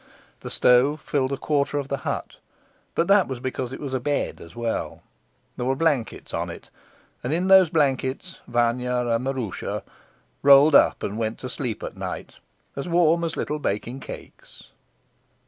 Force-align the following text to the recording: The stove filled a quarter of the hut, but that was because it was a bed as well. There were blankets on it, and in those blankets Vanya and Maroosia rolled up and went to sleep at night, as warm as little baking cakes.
The 0.39 0.49
stove 0.49 0.99
filled 0.99 1.31
a 1.31 1.37
quarter 1.37 1.77
of 1.77 1.87
the 1.87 1.97
hut, 1.97 2.37
but 2.95 3.07
that 3.07 3.27
was 3.27 3.39
because 3.39 3.71
it 3.71 3.79
was 3.79 3.93
a 3.93 3.99
bed 3.99 4.41
as 4.41 4.55
well. 4.55 5.03
There 5.57 5.65
were 5.67 5.75
blankets 5.75 6.33
on 6.33 6.49
it, 6.49 6.71
and 7.23 7.31
in 7.31 7.49
those 7.49 7.69
blankets 7.69 8.41
Vanya 8.47 8.95
and 9.13 9.23
Maroosia 9.23 9.83
rolled 10.41 10.73
up 10.73 11.03
and 11.03 11.19
went 11.19 11.37
to 11.37 11.49
sleep 11.49 11.83
at 11.83 11.95
night, 11.97 12.37
as 12.75 12.89
warm 12.89 13.23
as 13.23 13.37
little 13.37 13.59
baking 13.59 13.99
cakes. 13.99 14.71